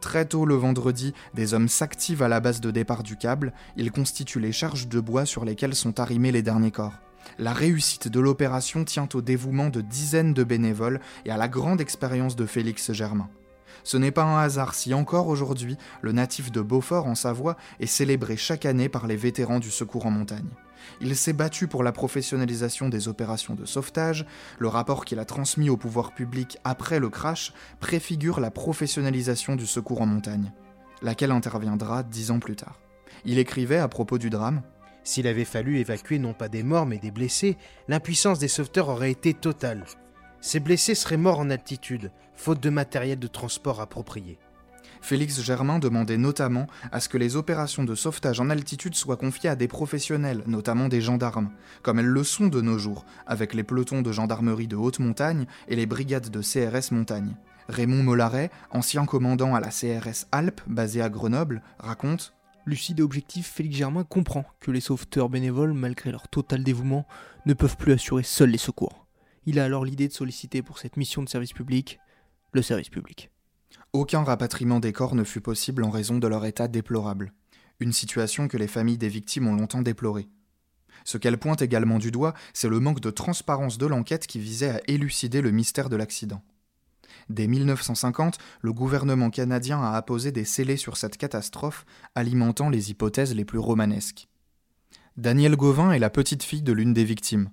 Très 0.00 0.24
tôt 0.24 0.46
le 0.46 0.54
vendredi, 0.54 1.14
des 1.34 1.54
hommes 1.54 1.68
s'activent 1.68 2.22
à 2.22 2.28
la 2.28 2.40
base 2.40 2.60
de 2.60 2.70
départ 2.70 3.02
du 3.02 3.16
câble, 3.16 3.52
ils 3.76 3.92
constituent 3.92 4.40
les 4.40 4.52
charges 4.52 4.88
de 4.88 5.00
bois 5.00 5.26
sur 5.26 5.44
lesquelles 5.44 5.74
sont 5.74 6.00
arrimés 6.00 6.32
les 6.32 6.42
derniers 6.42 6.70
corps. 6.70 6.94
La 7.38 7.52
réussite 7.52 8.08
de 8.08 8.20
l'opération 8.20 8.84
tient 8.84 9.08
au 9.14 9.22
dévouement 9.22 9.68
de 9.68 9.80
dizaines 9.80 10.34
de 10.34 10.44
bénévoles 10.44 11.00
et 11.24 11.30
à 11.30 11.36
la 11.36 11.48
grande 11.48 11.80
expérience 11.80 12.36
de 12.36 12.46
Félix 12.46 12.92
Germain. 12.92 13.28
Ce 13.82 13.96
n'est 13.96 14.10
pas 14.10 14.24
un 14.24 14.38
hasard 14.38 14.74
si 14.74 14.94
encore 14.94 15.28
aujourd'hui, 15.28 15.76
le 16.00 16.12
natif 16.12 16.50
de 16.50 16.60
Beaufort 16.60 17.06
en 17.06 17.14
Savoie 17.14 17.56
est 17.80 17.86
célébré 17.86 18.36
chaque 18.36 18.66
année 18.66 18.88
par 18.88 19.06
les 19.06 19.16
vétérans 19.16 19.58
du 19.58 19.70
secours 19.70 20.06
en 20.06 20.10
montagne. 20.10 20.48
Il 21.00 21.16
s'est 21.16 21.32
battu 21.32 21.66
pour 21.66 21.82
la 21.82 21.92
professionnalisation 21.92 22.88
des 22.88 23.08
opérations 23.08 23.54
de 23.54 23.64
sauvetage. 23.64 24.26
Le 24.58 24.68
rapport 24.68 25.04
qu'il 25.04 25.18
a 25.18 25.24
transmis 25.24 25.70
au 25.70 25.76
pouvoir 25.76 26.14
public 26.14 26.58
après 26.64 26.98
le 26.98 27.08
crash 27.08 27.52
préfigure 27.80 28.40
la 28.40 28.50
professionnalisation 28.50 29.56
du 29.56 29.66
secours 29.66 30.02
en 30.02 30.06
montagne, 30.06 30.52
laquelle 31.02 31.32
interviendra 31.32 32.02
dix 32.02 32.30
ans 32.30 32.38
plus 32.38 32.56
tard. 32.56 32.78
Il 33.24 33.38
écrivait 33.38 33.78
à 33.78 33.88
propos 33.88 34.18
du 34.18 34.30
drame 34.30 34.62
S'il 35.04 35.26
avait 35.26 35.44
fallu 35.44 35.78
évacuer 35.78 36.18
non 36.18 36.32
pas 36.32 36.48
des 36.48 36.62
morts 36.62 36.86
mais 36.86 36.98
des 36.98 37.10
blessés, 37.10 37.56
l'impuissance 37.88 38.38
des 38.38 38.48
sauveteurs 38.48 38.88
aurait 38.88 39.10
été 39.10 39.34
totale. 39.34 39.84
Ces 40.40 40.60
blessés 40.60 40.94
seraient 40.94 41.16
morts 41.16 41.38
en 41.38 41.50
altitude, 41.50 42.10
faute 42.34 42.60
de 42.60 42.70
matériel 42.70 43.18
de 43.18 43.26
transport 43.26 43.80
approprié. 43.80 44.38
Félix 45.00 45.42
Germain 45.42 45.78
demandait 45.78 46.16
notamment 46.16 46.66
à 46.90 46.98
ce 46.98 47.10
que 47.10 47.18
les 47.18 47.36
opérations 47.36 47.84
de 47.84 47.94
sauvetage 47.94 48.40
en 48.40 48.48
altitude 48.48 48.94
soient 48.94 49.18
confiées 49.18 49.50
à 49.50 49.56
des 49.56 49.68
professionnels, 49.68 50.42
notamment 50.46 50.88
des 50.88 51.02
gendarmes, 51.02 51.50
comme 51.82 51.98
elles 51.98 52.06
le 52.06 52.24
sont 52.24 52.46
de 52.46 52.62
nos 52.62 52.78
jours, 52.78 53.04
avec 53.26 53.52
les 53.52 53.64
pelotons 53.64 54.00
de 54.00 54.12
gendarmerie 54.12 54.66
de 54.66 54.76
haute 54.76 55.00
montagne 55.00 55.44
et 55.68 55.76
les 55.76 55.84
brigades 55.84 56.30
de 56.30 56.40
CRS 56.40 56.92
montagne. 56.92 57.36
Raymond 57.68 58.02
Mollaret, 58.02 58.50
ancien 58.70 59.04
commandant 59.04 59.54
à 59.54 59.60
la 59.60 59.68
CRS 59.68 60.26
Alpes, 60.32 60.62
basée 60.66 61.02
à 61.02 61.10
Grenoble, 61.10 61.62
raconte 61.78 62.34
Lucide 62.66 63.00
et 63.00 63.02
objectif, 63.02 63.46
Félix 63.46 63.76
Germain 63.76 64.04
comprend 64.04 64.46
que 64.60 64.70
les 64.70 64.80
sauveteurs 64.80 65.28
bénévoles, 65.28 65.74
malgré 65.74 66.10
leur 66.10 66.28
total 66.28 66.64
dévouement, 66.64 67.06
ne 67.44 67.52
peuvent 67.52 67.76
plus 67.76 67.92
assurer 67.92 68.22
seuls 68.22 68.50
les 68.50 68.58
secours. 68.58 69.06
Il 69.44 69.58
a 69.58 69.64
alors 69.64 69.84
l'idée 69.84 70.08
de 70.08 70.12
solliciter 70.12 70.62
pour 70.62 70.78
cette 70.78 70.96
mission 70.96 71.22
de 71.22 71.28
service 71.28 71.52
public 71.52 71.98
le 72.52 72.62
service 72.62 72.88
public. 72.88 73.30
Aucun 73.92 74.22
rapatriement 74.22 74.80
des 74.80 74.92
corps 74.92 75.14
ne 75.14 75.24
fut 75.24 75.40
possible 75.40 75.84
en 75.84 75.90
raison 75.90 76.18
de 76.18 76.26
leur 76.26 76.46
état 76.46 76.68
déplorable, 76.68 77.32
une 77.80 77.92
situation 77.92 78.48
que 78.48 78.56
les 78.56 78.68
familles 78.68 78.98
des 78.98 79.08
victimes 79.08 79.48
ont 79.48 79.56
longtemps 79.56 79.82
déplorée. 79.82 80.28
Ce 81.04 81.18
qu'elle 81.18 81.38
pointe 81.38 81.60
également 81.60 81.98
du 81.98 82.10
doigt, 82.10 82.32
c'est 82.54 82.68
le 82.68 82.80
manque 82.80 83.00
de 83.00 83.10
transparence 83.10 83.76
de 83.76 83.86
l'enquête 83.86 84.26
qui 84.26 84.38
visait 84.38 84.70
à 84.70 84.80
élucider 84.86 85.42
le 85.42 85.50
mystère 85.50 85.90
de 85.90 85.96
l'accident. 85.96 86.42
Dès 87.28 87.46
1950, 87.46 88.38
le 88.60 88.72
gouvernement 88.72 89.30
canadien 89.30 89.82
a 89.82 89.92
apposé 89.92 90.32
des 90.32 90.44
scellés 90.44 90.76
sur 90.76 90.96
cette 90.96 91.16
catastrophe, 91.16 91.84
alimentant 92.14 92.68
les 92.68 92.90
hypothèses 92.90 93.34
les 93.34 93.44
plus 93.44 93.58
romanesques. 93.58 94.28
Danielle 95.16 95.56
Gauvin 95.56 95.92
est 95.92 95.98
la 95.98 96.10
petite 96.10 96.42
fille 96.42 96.62
de 96.62 96.72
l'une 96.72 96.92
des 96.92 97.04
victimes. 97.04 97.50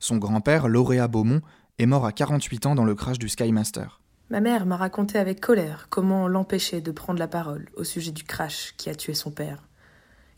Son 0.00 0.16
grand-père, 0.16 0.68
Lauréat 0.68 1.08
Beaumont, 1.08 1.42
est 1.78 1.86
mort 1.86 2.06
à 2.06 2.12
48 2.12 2.66
ans 2.66 2.74
dans 2.74 2.84
le 2.84 2.94
crash 2.94 3.18
du 3.18 3.28
Skymaster. 3.28 4.00
Ma 4.30 4.40
mère 4.40 4.66
m'a 4.66 4.76
raconté 4.76 5.18
avec 5.18 5.40
colère 5.40 5.86
comment 5.90 6.28
l'empêcher 6.28 6.80
de 6.80 6.90
prendre 6.90 7.18
la 7.18 7.28
parole 7.28 7.68
au 7.76 7.84
sujet 7.84 8.10
du 8.10 8.24
crash 8.24 8.74
qui 8.76 8.90
a 8.90 8.94
tué 8.94 9.14
son 9.14 9.30
père. 9.30 9.68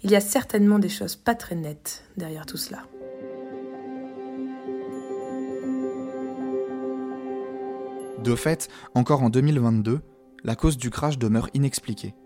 Il 0.02 0.10
y 0.10 0.16
a 0.16 0.20
certainement 0.20 0.78
des 0.78 0.88
choses 0.88 1.16
pas 1.16 1.34
très 1.34 1.54
nettes 1.54 2.04
derrière 2.16 2.46
tout 2.46 2.56
cela. 2.56 2.82
De 8.26 8.34
fait, 8.34 8.68
encore 8.96 9.22
en 9.22 9.30
2022, 9.30 10.00
la 10.42 10.56
cause 10.56 10.76
du 10.76 10.90
crash 10.90 11.16
demeure 11.16 11.48
inexpliquée. 11.54 12.16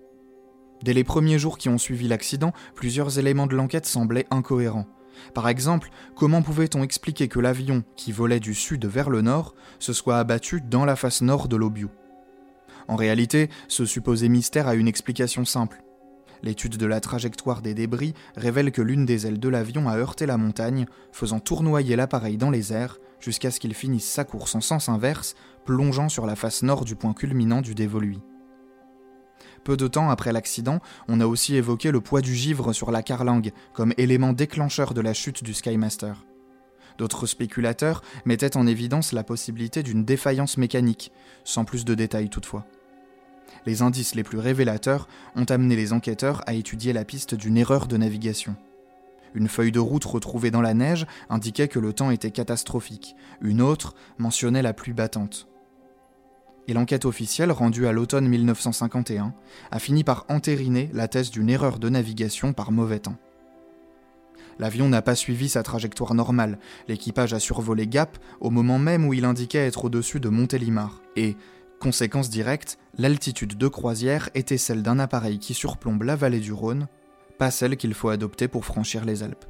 Dès 0.82 0.94
les 0.94 1.04
premiers 1.04 1.38
jours 1.38 1.58
qui 1.58 1.68
ont 1.68 1.76
suivi 1.76 2.08
l'accident, 2.08 2.54
plusieurs 2.74 3.18
éléments 3.18 3.46
de 3.46 3.54
l'enquête 3.54 3.84
semblaient 3.84 4.26
incohérents. 4.30 4.86
Par 5.34 5.46
exemple, 5.46 5.90
comment 6.16 6.40
pouvait-on 6.40 6.82
expliquer 6.82 7.28
que 7.28 7.38
l'avion, 7.38 7.84
qui 7.96 8.12
volait 8.12 8.40
du 8.40 8.54
sud 8.54 8.86
vers 8.86 9.10
le 9.10 9.20
nord, 9.20 9.54
se 9.78 9.92
soit 9.92 10.18
abattu 10.18 10.62
dans 10.62 10.86
la 10.86 10.96
face 10.96 11.20
nord 11.20 11.48
de 11.48 11.56
l'Obiu? 11.56 11.88
En 12.88 12.96
réalité, 12.96 13.50
ce 13.68 13.84
supposé 13.84 14.30
mystère 14.30 14.68
a 14.68 14.76
une 14.76 14.88
explication 14.88 15.44
simple. 15.44 15.82
L'étude 16.42 16.76
de 16.76 16.86
la 16.86 17.00
trajectoire 17.00 17.60
des 17.60 17.74
débris 17.74 18.14
révèle 18.36 18.72
que 18.72 18.82
l'une 18.82 19.04
des 19.04 19.26
ailes 19.26 19.40
de 19.40 19.48
l'avion 19.48 19.88
a 19.88 19.96
heurté 19.96 20.26
la 20.26 20.38
montagne, 20.38 20.86
faisant 21.12 21.40
tournoyer 21.40 21.96
l'appareil 21.96 22.36
dans 22.36 22.50
les 22.50 22.72
airs 22.72 22.98
jusqu'à 23.20 23.50
ce 23.50 23.60
qu'il 23.60 23.74
finisse 23.74 24.08
sa 24.08 24.24
course 24.24 24.54
en 24.54 24.60
sens 24.60 24.88
inverse, 24.88 25.34
plongeant 25.64 26.08
sur 26.08 26.26
la 26.26 26.36
face 26.36 26.62
nord 26.62 26.84
du 26.84 26.96
point 26.96 27.12
culminant 27.12 27.60
du 27.60 27.74
dévoluy. 27.74 28.20
Peu 29.64 29.76
de 29.76 29.88
temps 29.88 30.08
après 30.08 30.32
l'accident, 30.32 30.80
on 31.08 31.20
a 31.20 31.26
aussi 31.26 31.54
évoqué 31.56 31.90
le 31.90 32.00
poids 32.00 32.22
du 32.22 32.34
givre 32.34 32.72
sur 32.72 32.90
la 32.90 33.02
carlingue 33.02 33.52
comme 33.74 33.92
élément 33.98 34.32
déclencheur 34.32 34.94
de 34.94 35.02
la 35.02 35.12
chute 35.12 35.44
du 35.44 35.52
Skymaster. 35.52 36.24
D'autres 36.96 37.26
spéculateurs 37.26 38.02
mettaient 38.24 38.56
en 38.56 38.66
évidence 38.66 39.12
la 39.12 39.24
possibilité 39.24 39.82
d'une 39.82 40.04
défaillance 40.04 40.56
mécanique, 40.56 41.12
sans 41.44 41.64
plus 41.64 41.84
de 41.84 41.94
détails 41.94 42.30
toutefois. 42.30 42.66
Les 43.66 43.82
indices 43.82 44.14
les 44.14 44.22
plus 44.22 44.38
révélateurs 44.38 45.08
ont 45.36 45.44
amené 45.44 45.76
les 45.76 45.92
enquêteurs 45.92 46.42
à 46.46 46.54
étudier 46.54 46.92
la 46.92 47.04
piste 47.04 47.34
d'une 47.34 47.56
erreur 47.56 47.86
de 47.86 47.96
navigation. 47.96 48.56
Une 49.34 49.48
feuille 49.48 49.72
de 49.72 49.78
route 49.78 50.04
retrouvée 50.04 50.50
dans 50.50 50.62
la 50.62 50.74
neige 50.74 51.06
indiquait 51.28 51.68
que 51.68 51.78
le 51.78 51.92
temps 51.92 52.10
était 52.10 52.32
catastrophique, 52.32 53.14
une 53.40 53.60
autre 53.62 53.94
mentionnait 54.18 54.62
la 54.62 54.72
pluie 54.72 54.92
battante 54.92 55.46
et 56.70 56.72
l'enquête 56.72 57.04
officielle 57.04 57.50
rendue 57.50 57.86
à 57.88 57.92
l'automne 57.92 58.28
1951 58.28 59.34
a 59.72 59.78
fini 59.80 60.04
par 60.04 60.24
entériner 60.28 60.88
la 60.92 61.08
thèse 61.08 61.32
d'une 61.32 61.50
erreur 61.50 61.80
de 61.80 61.88
navigation 61.88 62.52
par 62.52 62.70
mauvais 62.70 63.00
temps. 63.00 63.16
L'avion 64.60 64.88
n'a 64.88 65.02
pas 65.02 65.16
suivi 65.16 65.48
sa 65.48 65.64
trajectoire 65.64 66.14
normale, 66.14 66.58
l'équipage 66.86 67.34
a 67.34 67.40
survolé 67.40 67.88
Gap 67.88 68.18
au 68.40 68.50
moment 68.50 68.78
même 68.78 69.04
où 69.04 69.14
il 69.14 69.24
indiquait 69.24 69.66
être 69.66 69.86
au-dessus 69.86 70.20
de 70.20 70.28
Montélimar, 70.28 71.00
et, 71.16 71.36
conséquence 71.80 72.30
directe, 72.30 72.78
l'altitude 72.96 73.58
de 73.58 73.66
croisière 73.66 74.30
était 74.34 74.58
celle 74.58 74.82
d'un 74.82 75.00
appareil 75.00 75.38
qui 75.40 75.54
surplombe 75.54 76.04
la 76.04 76.14
vallée 76.14 76.38
du 76.38 76.52
Rhône, 76.52 76.86
pas 77.38 77.50
celle 77.50 77.76
qu'il 77.76 77.94
faut 77.94 78.10
adopter 78.10 78.46
pour 78.46 78.64
franchir 78.64 79.04
les 79.04 79.24
Alpes. 79.24 79.46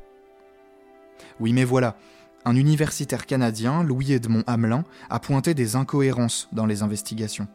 Oui 1.40 1.52
mais 1.52 1.64
voilà, 1.64 1.96
un 2.44 2.56
universitaire 2.56 3.26
canadien, 3.26 3.82
Louis-Edmond 3.82 4.44
Hamelin, 4.46 4.84
a 5.10 5.18
pointé 5.20 5.52
des 5.52 5.76
incohérences 5.76 6.48
dans 6.52 6.66
les 6.66 6.82
investigations. 6.82 7.48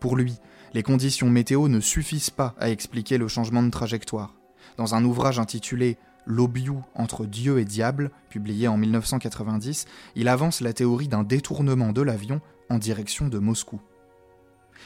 Pour 0.00 0.16
lui, 0.16 0.34
les 0.74 0.82
conditions 0.82 1.30
météo 1.30 1.68
ne 1.68 1.80
suffisent 1.80 2.30
pas 2.30 2.54
à 2.58 2.68
expliquer 2.68 3.16
le 3.16 3.28
changement 3.28 3.62
de 3.62 3.70
trajectoire. 3.70 4.34
Dans 4.76 4.94
un 4.94 5.04
ouvrage 5.04 5.38
intitulé 5.38 5.96
L'Obiou 6.26 6.84
entre 6.94 7.24
Dieu 7.24 7.58
et 7.58 7.64
diable, 7.64 8.10
publié 8.28 8.68
en 8.68 8.76
1990, 8.76 9.86
il 10.14 10.28
avance 10.28 10.60
la 10.60 10.74
théorie 10.74 11.08
d'un 11.08 11.22
détournement 11.22 11.92
de 11.92 12.02
l'avion 12.02 12.42
en 12.68 12.76
direction 12.76 13.28
de 13.28 13.38
Moscou. 13.38 13.80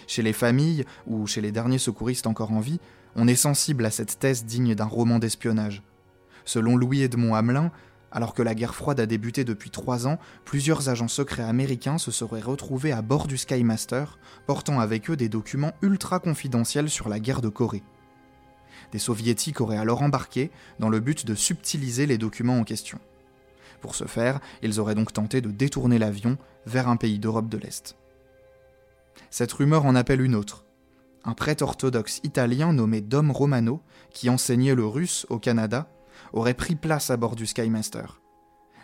Chez 0.07 0.23
les 0.23 0.33
familles, 0.33 0.85
ou 1.07 1.27
chez 1.27 1.41
les 1.41 1.53
derniers 1.53 1.79
secouristes 1.79 2.27
encore 2.27 2.53
en 2.53 2.61
vie, 2.61 2.81
on 3.17 3.29
est 3.29 3.37
sensible 3.37 3.85
à 3.85 3.91
cette 3.91 4.19
thèse 4.19 4.45
digne 4.45 4.75
d'un 4.75 4.87
roman 4.87 5.19
d'espionnage. 5.19 5.83
Selon 6.45 6.77
Louis-Edmond 6.77 7.35
Hamelin, 7.35 7.71
alors 8.11 8.35
que 8.35 8.43
la 8.43 8.55
guerre 8.55 8.75
froide 8.75 9.01
a 9.01 9.07
débuté 9.07 9.45
depuis 9.45 9.71
trois 9.71 10.07
ans, 10.07 10.19
plusieurs 10.45 10.89
agents 10.89 11.09
secrets 11.09 11.43
américains 11.43 11.99
se 11.99 12.11
seraient 12.11 12.41
retrouvés 12.41 12.93
à 12.93 13.01
bord 13.03 13.27
du 13.27 13.39
Skymaster, 13.39 14.19
portant 14.47 14.81
avec 14.81 15.11
eux 15.11 15.17
des 15.17 15.29
documents 15.29 15.73
ultra 15.83 16.21
confidentiels 16.21 16.91
sur 16.91 17.09
la 17.09 17.21
guerre 17.21 17.41
de 17.41 17.49
Corée. 17.49 17.83
Des 18.93 18.99
soviétiques 18.99 19.61
auraient 19.61 19.79
alors 19.79 20.03
embarqué 20.03 20.51
dans 20.79 20.91
le 20.91 21.01
but 21.01 21.27
de 21.27 21.35
subtiliser 21.35 22.07
les 22.07 22.19
documents 22.19 22.59
en 22.59 22.65
question. 22.65 22.99
Pour 23.81 23.95
ce 23.95 24.05
faire, 24.05 24.41
ils 24.63 24.79
auraient 24.79 24.95
donc 24.95 25.13
tenté 25.13 25.41
de 25.41 25.51
détourner 25.51 25.99
l'avion 25.99 26.37
vers 26.67 26.89
un 26.89 26.97
pays 26.97 27.19
d'Europe 27.19 27.49
de 27.49 27.59
l'Est. 27.59 27.97
Cette 29.31 29.53
rumeur 29.53 29.87
en 29.87 29.95
appelle 29.95 30.21
une 30.21 30.35
autre. 30.35 30.65
Un 31.25 31.35
prêtre 31.35 31.63
orthodoxe 31.63 32.21
italien 32.25 32.73
nommé 32.73 33.01
Dom 33.01 33.31
Romano, 33.31 33.81
qui 34.11 34.29
enseignait 34.29 34.75
le 34.75 34.87
russe 34.87 35.27
au 35.31 35.39
Canada, 35.39 35.89
aurait 36.33 36.55
pris 36.55 36.75
place 36.75 37.11
à 37.11 37.17
bord 37.17 37.37
du 37.37 37.47
Skymaster. 37.47 38.21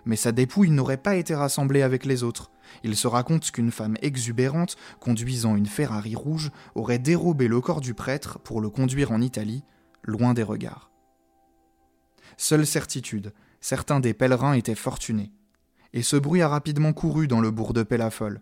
Mais 0.04 0.16
sa 0.16 0.32
dépouille 0.32 0.70
n'aurait 0.70 0.96
pas 0.96 1.16
été 1.16 1.34
rassemblée 1.34 1.82
avec 1.82 2.04
les 2.04 2.22
autres. 2.22 2.50
Il 2.84 2.96
se 2.96 3.06
raconte 3.08 3.50
qu'une 3.50 3.72
femme 3.72 3.96
exubérante, 4.00 4.76
conduisant 5.00 5.56
une 5.56 5.66
Ferrari 5.66 6.14
rouge, 6.14 6.50
aurait 6.74 6.98
dérobé 6.98 7.48
le 7.48 7.60
corps 7.60 7.80
du 7.80 7.94
prêtre 7.94 8.38
pour 8.38 8.60
le 8.60 8.70
conduire 8.70 9.12
en 9.12 9.20
Italie, 9.20 9.64
loin 10.04 10.32
des 10.34 10.42
regards. 10.42 10.90
Seule 12.36 12.66
certitude, 12.66 13.32
certains 13.60 14.00
des 14.00 14.14
pèlerins 14.14 14.52
étaient 14.54 14.74
fortunés. 14.74 15.32
et 15.92 16.02
ce 16.02 16.16
bruit 16.16 16.42
a 16.42 16.48
rapidement 16.48 16.92
couru 16.92 17.28
dans 17.28 17.40
le 17.40 17.50
bourg 17.50 17.72
de 17.72 17.82
Pellafol. 17.82 18.40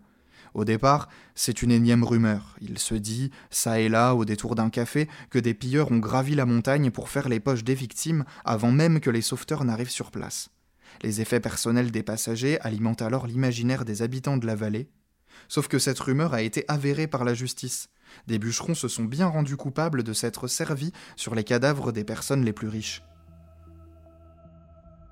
Au 0.57 0.65
départ, 0.65 1.07
c'est 1.35 1.61
une 1.61 1.69
énième 1.69 2.03
rumeur. 2.03 2.55
Il 2.61 2.79
se 2.79 2.95
dit, 2.95 3.29
ça 3.51 3.79
et 3.79 3.89
là, 3.89 4.15
au 4.15 4.25
détour 4.25 4.55
d'un 4.55 4.71
café, 4.71 5.07
que 5.29 5.37
des 5.37 5.53
pilleurs 5.53 5.91
ont 5.91 5.99
gravi 5.99 6.33
la 6.33 6.47
montagne 6.47 6.89
pour 6.89 7.09
faire 7.09 7.29
les 7.29 7.39
poches 7.39 7.63
des 7.63 7.75
victimes 7.75 8.25
avant 8.43 8.71
même 8.71 8.99
que 8.99 9.11
les 9.11 9.21
sauveteurs 9.21 9.65
n'arrivent 9.65 9.91
sur 9.91 10.09
place. 10.09 10.49
Les 11.03 11.21
effets 11.21 11.39
personnels 11.39 11.91
des 11.91 12.01
passagers 12.01 12.59
alimentent 12.61 13.03
alors 13.03 13.27
l'imaginaire 13.27 13.85
des 13.85 14.01
habitants 14.01 14.37
de 14.37 14.47
la 14.47 14.55
vallée. 14.55 14.89
Sauf 15.47 15.67
que 15.67 15.77
cette 15.77 15.99
rumeur 15.99 16.33
a 16.33 16.41
été 16.41 16.65
avérée 16.67 17.05
par 17.05 17.23
la 17.23 17.35
justice. 17.35 17.89
Des 18.25 18.39
bûcherons 18.39 18.73
se 18.73 18.87
sont 18.87 19.05
bien 19.05 19.27
rendus 19.27 19.57
coupables 19.57 20.01
de 20.01 20.13
s'être 20.13 20.47
servis 20.47 20.91
sur 21.15 21.35
les 21.35 21.43
cadavres 21.43 21.91
des 21.91 22.03
personnes 22.03 22.43
les 22.43 22.53
plus 22.53 22.67
riches. 22.67 23.03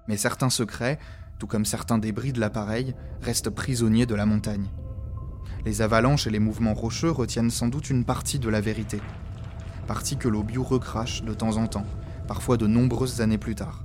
Mais 0.07 0.17
certains 0.17 0.49
secrets, 0.49 0.97
tout 1.37 1.45
comme 1.45 1.65
certains 1.65 1.99
débris 1.99 2.33
de 2.33 2.39
l'appareil, 2.39 2.95
restent 3.21 3.51
prisonniers 3.51 4.07
de 4.07 4.15
la 4.15 4.25
montagne. 4.25 4.71
Les 5.65 5.81
avalanches 5.81 6.27
et 6.27 6.29
les 6.29 6.39
mouvements 6.39 6.75
rocheux 6.75 7.09
retiennent 7.09 7.49
sans 7.49 7.67
doute 7.67 7.89
une 7.89 8.05
partie 8.05 8.37
de 8.37 8.49
la 8.49 8.61
vérité. 8.61 9.01
Partie 9.87 10.15
que 10.15 10.27
l'Obiu 10.27 10.59
recrache 10.59 11.23
de 11.23 11.33
temps 11.33 11.57
en 11.57 11.65
temps, 11.65 11.87
parfois 12.27 12.57
de 12.57 12.67
nombreuses 12.67 13.19
années 13.19 13.39
plus 13.39 13.55
tard. 13.55 13.83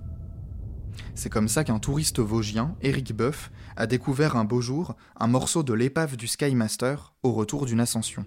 C'est 1.15 1.31
comme 1.31 1.49
ça 1.49 1.65
qu'un 1.65 1.79
touriste 1.79 2.21
vosgien, 2.21 2.77
Eric 2.83 3.17
Boeuf, 3.17 3.51
a 3.77 3.87
découvert 3.87 4.37
un 4.37 4.45
beau 4.45 4.61
jour 4.61 4.95
un 5.19 5.27
morceau 5.27 5.63
de 5.63 5.73
l'épave 5.73 6.17
du 6.19 6.27
Skymaster 6.27 7.15
au 7.23 7.33
retour 7.33 7.65
d'une 7.65 7.81
ascension. 7.81 8.27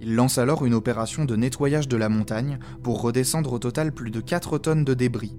Il 0.00 0.16
lance 0.16 0.38
alors 0.38 0.64
une 0.64 0.74
opération 0.74 1.24
de 1.24 1.36
nettoyage 1.36 1.86
de 1.86 1.96
la 1.96 2.08
montagne 2.08 2.58
pour 2.82 3.00
redescendre 3.00 3.52
au 3.52 3.58
total 3.60 3.92
plus 3.92 4.10
de 4.10 4.20
4 4.20 4.58
tonnes 4.58 4.84
de 4.84 4.94
débris. 4.94 5.36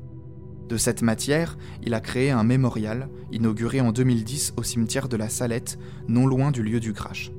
De 0.68 0.78
cette 0.78 1.04
matière, 1.04 1.58
il 1.84 1.94
a 1.94 2.00
créé 2.00 2.32
un 2.32 2.44
mémorial, 2.44 3.10
inauguré 3.32 3.82
en 3.82 3.92
2010 3.92 4.54
au 4.58 4.64
cimetière 4.64 5.08
de 5.08 5.18
la 5.18 5.30
Salette, 5.30 5.78
non 6.08 6.26
loin 6.26 6.52
du 6.52 6.64
lieu 6.64 6.80
du 6.80 6.94
crash. 6.94 7.32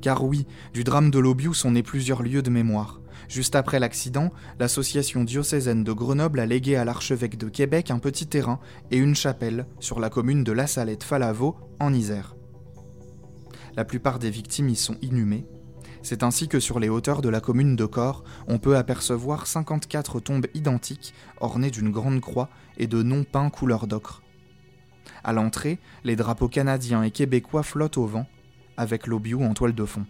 Car 0.00 0.24
oui, 0.24 0.46
du 0.72 0.84
drame 0.84 1.10
de 1.10 1.18
l'Obiu 1.18 1.52
sont 1.52 1.72
nés 1.72 1.82
plusieurs 1.82 2.22
lieux 2.22 2.42
de 2.42 2.50
mémoire. 2.50 3.00
Juste 3.28 3.56
après 3.56 3.80
l'accident, 3.80 4.30
l'association 4.60 5.24
diocésaine 5.24 5.82
de 5.82 5.92
Grenoble 5.92 6.40
a 6.40 6.46
légué 6.46 6.76
à 6.76 6.84
l'archevêque 6.84 7.38
de 7.38 7.48
Québec 7.48 7.90
un 7.90 7.98
petit 7.98 8.26
terrain 8.26 8.60
et 8.90 8.98
une 8.98 9.14
chapelle 9.14 9.66
sur 9.80 9.98
la 9.98 10.10
commune 10.10 10.44
de 10.44 10.52
La 10.52 10.66
Salette-Falavo, 10.66 11.56
en 11.80 11.92
Isère. 11.92 12.36
La 13.76 13.84
plupart 13.84 14.18
des 14.18 14.30
victimes 14.30 14.68
y 14.68 14.76
sont 14.76 14.96
inhumées. 15.02 15.46
C'est 16.04 16.22
ainsi 16.22 16.48
que 16.48 16.60
sur 16.60 16.80
les 16.80 16.90
hauteurs 16.90 17.22
de 17.22 17.30
la 17.30 17.40
commune 17.40 17.76
de 17.76 17.86
Corps, 17.86 18.24
on 18.46 18.58
peut 18.58 18.76
apercevoir 18.76 19.46
54 19.46 20.20
tombes 20.20 20.46
identiques 20.52 21.14
ornées 21.40 21.70
d'une 21.70 21.90
grande 21.90 22.20
croix 22.20 22.50
et 22.76 22.86
de 22.86 23.02
noms 23.02 23.24
peints 23.24 23.48
couleur 23.48 23.86
d'ocre. 23.86 24.22
À 25.24 25.32
l'entrée, 25.32 25.78
les 26.04 26.14
drapeaux 26.14 26.48
canadiens 26.48 27.02
et 27.02 27.10
québécois 27.10 27.62
flottent 27.62 27.96
au 27.96 28.04
vent, 28.04 28.26
avec 28.76 29.06
l'Obiu 29.06 29.42
en 29.42 29.54
toile 29.54 29.74
de 29.74 29.84
fond. 29.86 30.04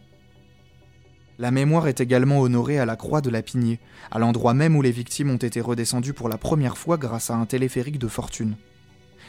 La 1.38 1.52
mémoire 1.52 1.86
est 1.86 2.00
également 2.00 2.40
honorée 2.40 2.80
à 2.80 2.86
la 2.86 2.96
Croix 2.96 3.20
de 3.20 3.30
la 3.30 3.42
Pignée, 3.42 3.78
à 4.10 4.18
l'endroit 4.18 4.52
même 4.52 4.74
où 4.74 4.82
les 4.82 4.90
victimes 4.90 5.30
ont 5.30 5.36
été 5.36 5.60
redescendues 5.60 6.12
pour 6.12 6.28
la 6.28 6.38
première 6.38 6.76
fois 6.76 6.96
grâce 6.96 7.30
à 7.30 7.36
un 7.36 7.46
téléphérique 7.46 8.00
de 8.00 8.08
fortune. 8.08 8.56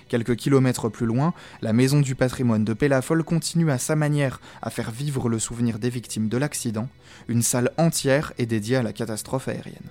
Quelques 0.07 0.35
kilomètres 0.35 0.89
plus 0.89 1.07
loin, 1.07 1.33
la 1.61 1.73
Maison 1.73 1.99
du 1.99 2.13
patrimoine 2.13 2.63
de 2.63 2.73
Pellafol 2.73 3.23
continue 3.23 3.71
à 3.71 3.79
sa 3.79 3.95
manière 3.95 4.39
à 4.61 4.69
faire 4.69 4.91
vivre 4.91 5.29
le 5.29 5.39
souvenir 5.39 5.79
des 5.79 5.89
victimes 5.89 6.29
de 6.29 6.37
l'accident. 6.37 6.89
Une 7.27 7.41
salle 7.41 7.71
entière 7.77 8.31
est 8.37 8.45
dédiée 8.45 8.75
à 8.75 8.83
la 8.83 8.93
catastrophe 8.93 9.47
aérienne. 9.47 9.89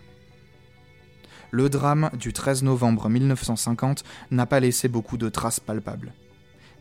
Le 1.50 1.68
drame 1.68 2.10
du 2.18 2.32
13 2.32 2.62
novembre 2.62 3.08
1950 3.08 4.04
n'a 4.30 4.46
pas 4.46 4.60
laissé 4.60 4.88
beaucoup 4.88 5.16
de 5.16 5.28
traces 5.28 5.60
palpables. 5.60 6.12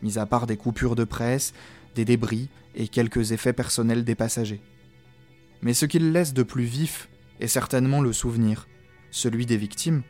Mis 0.02 0.18
à 0.18 0.26
part 0.26 0.46
des 0.46 0.56
coupures 0.56 0.96
de 0.96 1.04
presse, 1.04 1.54
des 1.94 2.04
débris 2.04 2.48
et 2.74 2.88
quelques 2.88 3.32
effets 3.32 3.52
personnels 3.52 4.04
des 4.04 4.14
passagers. 4.14 4.60
Mais 5.62 5.74
ce 5.74 5.86
qu'il 5.86 6.12
laisse 6.12 6.34
de 6.34 6.42
plus 6.42 6.64
vif 6.64 7.08
est 7.40 7.48
certainement 7.48 8.00
le 8.00 8.12
souvenir, 8.12 8.68
celui 9.10 9.46
des 9.46 9.56
victimes 9.56 10.02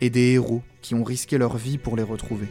et 0.00 0.10
des 0.10 0.32
héros 0.32 0.62
qui 0.82 0.94
ont 0.94 1.04
risqué 1.04 1.38
leur 1.38 1.56
vie 1.56 1.78
pour 1.78 1.96
les 1.96 2.02
retrouver. 2.02 2.46